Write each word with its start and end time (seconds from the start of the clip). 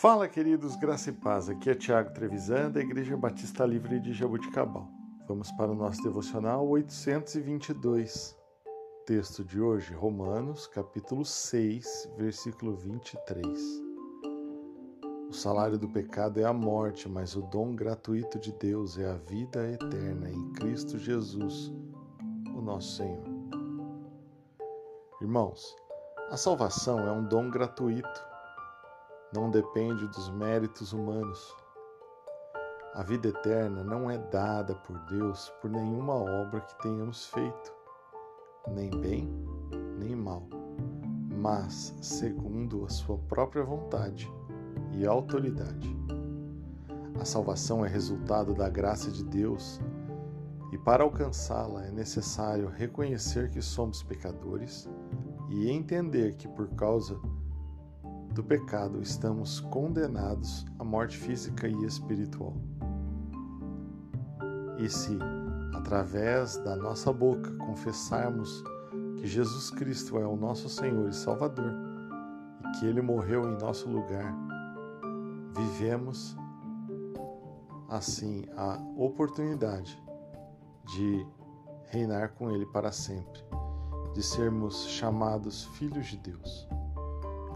Fala, 0.00 0.26
queridos, 0.26 0.76
graça 0.76 1.10
e 1.10 1.12
paz. 1.12 1.50
Aqui 1.50 1.68
é 1.68 1.74
Tiago 1.74 2.14
Trevisan, 2.14 2.70
da 2.70 2.80
Igreja 2.80 3.14
Batista 3.18 3.66
Livre 3.66 4.00
de 4.00 4.14
Jabuticabal. 4.14 4.88
Vamos 5.28 5.52
para 5.52 5.70
o 5.70 5.74
nosso 5.74 6.02
devocional 6.02 6.66
822. 6.66 8.34
Texto 9.04 9.44
de 9.44 9.60
hoje, 9.60 9.92
Romanos, 9.92 10.66
capítulo 10.66 11.22
6, 11.22 12.12
versículo 12.16 12.76
23. 12.76 13.46
O 15.28 15.34
salário 15.34 15.76
do 15.76 15.86
pecado 15.86 16.40
é 16.40 16.44
a 16.44 16.52
morte, 16.54 17.06
mas 17.06 17.36
o 17.36 17.42
dom 17.42 17.76
gratuito 17.76 18.38
de 18.38 18.52
Deus 18.52 18.96
é 18.96 19.06
a 19.06 19.16
vida 19.16 19.70
eterna 19.70 20.30
em 20.30 20.50
Cristo 20.54 20.96
Jesus, 20.96 21.70
o 22.56 22.62
nosso 22.62 22.96
Senhor. 22.96 23.22
Irmãos, 25.20 25.76
a 26.30 26.38
salvação 26.38 27.00
é 27.00 27.12
um 27.12 27.28
dom 27.28 27.50
gratuito 27.50 28.29
não 29.32 29.50
depende 29.50 30.06
dos 30.08 30.28
méritos 30.30 30.92
humanos. 30.92 31.54
A 32.94 33.02
vida 33.02 33.28
eterna 33.28 33.84
não 33.84 34.10
é 34.10 34.18
dada 34.18 34.74
por 34.74 34.98
Deus 35.06 35.52
por 35.60 35.70
nenhuma 35.70 36.14
obra 36.14 36.60
que 36.60 36.82
tenhamos 36.82 37.26
feito, 37.26 37.72
nem 38.68 38.90
bem, 38.90 39.32
nem 39.98 40.16
mal, 40.16 40.42
mas 41.40 41.94
segundo 42.02 42.84
a 42.84 42.88
sua 42.88 43.16
própria 43.16 43.62
vontade 43.62 44.28
e 44.92 45.06
autoridade. 45.06 45.96
A 47.20 47.24
salvação 47.24 47.84
é 47.84 47.88
resultado 47.88 48.54
da 48.54 48.68
graça 48.68 49.10
de 49.10 49.22
Deus 49.22 49.80
e 50.72 50.78
para 50.78 51.04
alcançá-la 51.04 51.84
é 51.84 51.90
necessário 51.92 52.68
reconhecer 52.68 53.50
que 53.50 53.62
somos 53.62 54.02
pecadores 54.02 54.88
e 55.48 55.70
entender 55.70 56.34
que 56.34 56.48
por 56.48 56.68
causa 56.70 57.20
do 58.32 58.44
pecado, 58.44 59.02
estamos 59.02 59.60
condenados 59.60 60.64
à 60.78 60.84
morte 60.84 61.18
física 61.18 61.66
e 61.66 61.84
espiritual. 61.84 62.54
E 64.78 64.88
se, 64.88 65.18
através 65.74 66.56
da 66.58 66.76
nossa 66.76 67.12
boca, 67.12 67.52
confessarmos 67.56 68.62
que 69.18 69.26
Jesus 69.26 69.70
Cristo 69.70 70.16
é 70.16 70.26
o 70.26 70.36
nosso 70.36 70.68
Senhor 70.68 71.08
e 71.08 71.12
Salvador 71.12 71.72
e 72.64 72.78
que 72.78 72.86
Ele 72.86 73.02
morreu 73.02 73.50
em 73.50 73.58
nosso 73.58 73.88
lugar, 73.88 74.32
vivemos 75.56 76.36
assim 77.88 78.46
a 78.56 78.78
oportunidade 78.96 80.00
de 80.86 81.26
reinar 81.88 82.32
com 82.34 82.50
Ele 82.50 82.66
para 82.66 82.92
sempre, 82.92 83.42
de 84.14 84.22
sermos 84.22 84.86
chamados 84.86 85.64
filhos 85.64 86.06
de 86.06 86.16
Deus 86.16 86.68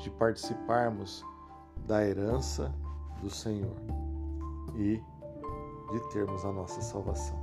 de 0.00 0.10
participarmos 0.10 1.24
da 1.86 2.04
herança 2.04 2.74
do 3.20 3.28
Senhor 3.28 3.76
e 4.74 5.02
de 5.92 6.00
termos 6.10 6.44
a 6.44 6.52
nossa 6.52 6.80
salvação. 6.80 7.38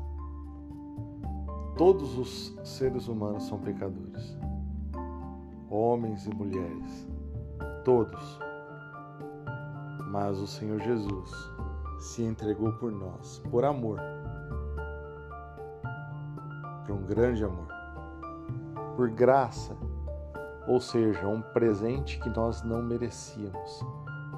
Todos 1.77 2.17
os 2.17 2.57
seres 2.63 3.07
humanos 3.07 3.43
são 3.43 3.59
pecadores, 3.59 4.35
homens 5.69 6.25
e 6.25 6.33
mulheres, 6.33 7.07
todos. 7.85 8.39
Mas 10.09 10.39
o 10.39 10.47
Senhor 10.47 10.79
Jesus 10.79 11.31
se 11.99 12.23
entregou 12.23 12.71
por 12.73 12.91
nós, 12.91 13.39
por 13.51 13.63
amor, 13.63 13.99
por 16.85 16.95
um 16.95 17.03
grande 17.03 17.43
amor, 17.43 17.67
por 18.95 19.09
graça 19.09 19.77
ou 20.67 20.81
seja, 20.81 21.25
um 21.25 21.41
presente 21.41 22.19
que 22.19 22.29
nós 22.29 22.61
não 22.61 22.83
merecíamos, 22.83 23.85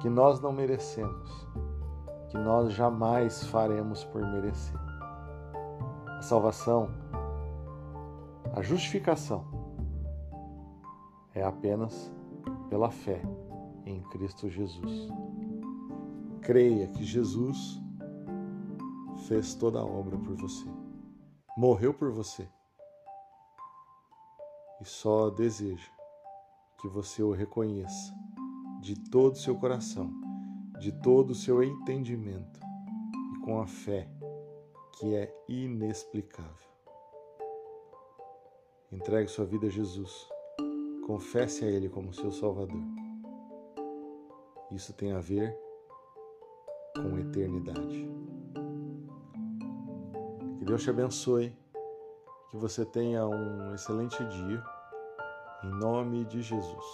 que 0.00 0.08
nós 0.08 0.40
não 0.40 0.52
merecemos, 0.52 1.48
que 2.28 2.38
nós 2.38 2.72
jamais 2.72 3.44
faremos 3.46 4.04
por 4.04 4.22
merecer. 4.22 4.78
A 6.06 6.22
salvação, 6.22 6.88
a 8.54 8.62
justificação, 8.62 9.44
é 11.34 11.42
apenas 11.42 12.12
pela 12.68 12.90
fé 12.90 13.20
em 13.84 14.00
Cristo 14.10 14.48
Jesus. 14.48 15.08
Creia 16.42 16.86
que 16.86 17.02
Jesus 17.02 17.80
fez 19.26 19.54
toda 19.54 19.80
a 19.80 19.84
obra 19.84 20.16
por 20.16 20.36
você, 20.36 20.68
morreu 21.56 21.92
por 21.92 22.12
você 22.12 22.48
e 24.80 24.84
só 24.84 25.28
deseja 25.28 25.99
que 26.80 26.88
você 26.88 27.22
o 27.22 27.32
reconheça 27.32 28.14
de 28.80 28.98
todo 29.10 29.34
o 29.34 29.38
seu 29.38 29.54
coração, 29.54 30.10
de 30.78 30.90
todo 30.90 31.32
o 31.32 31.34
seu 31.34 31.62
entendimento 31.62 32.58
e 33.36 33.44
com 33.44 33.60
a 33.60 33.66
fé 33.66 34.08
que 34.98 35.14
é 35.14 35.30
inexplicável. 35.46 36.70
Entregue 38.90 39.28
sua 39.28 39.44
vida 39.44 39.66
a 39.66 39.70
Jesus. 39.70 40.26
Confesse 41.06 41.64
a 41.64 41.68
Ele 41.68 41.88
como 41.88 42.14
seu 42.14 42.32
Salvador. 42.32 42.82
Isso 44.70 44.92
tem 44.94 45.12
a 45.12 45.20
ver 45.20 45.56
com 46.96 47.18
eternidade. 47.18 48.08
Que 50.58 50.64
Deus 50.64 50.82
te 50.82 50.90
abençoe, 50.90 51.54
que 52.50 52.56
você 52.56 52.84
tenha 52.86 53.26
um 53.26 53.74
excelente 53.74 54.16
dia 54.24 54.79
em 55.62 55.70
nome 55.70 56.24
de 56.24 56.42
Jesus. 56.42 56.84